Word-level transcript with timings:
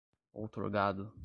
outorgado 0.35 1.11